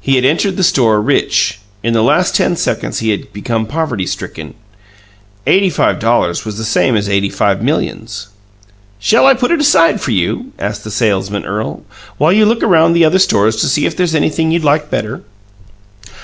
[0.00, 4.06] He had entered the store, rich; in the last ten seconds he had become poverty
[4.06, 4.54] stricken.
[5.44, 8.28] Eighty five dollars was the same as eighty five millions.
[9.00, 11.82] "Shall I put it aside for you," asked the salesman earl,
[12.16, 15.24] "while you look around the other stores to see if there's anything you like better?"